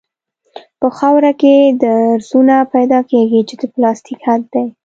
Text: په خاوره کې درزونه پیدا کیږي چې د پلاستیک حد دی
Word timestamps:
په 0.79 0.87
خاوره 0.97 1.31
کې 1.41 1.53
درزونه 1.83 2.55
پیدا 2.73 2.99
کیږي 3.11 3.41
چې 3.49 3.55
د 3.61 3.63
پلاستیک 3.73 4.19
حد 4.27 4.43
دی 4.53 4.65